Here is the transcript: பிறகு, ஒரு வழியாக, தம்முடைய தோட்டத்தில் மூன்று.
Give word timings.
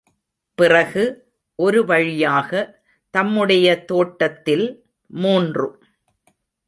பிறகு, 0.55 1.03
ஒரு 1.55 1.85
வழியாக, 1.85 2.51
தம்முடைய 3.09 3.85
தோட்டத்தில் 3.85 4.83
மூன்று. 5.07 5.67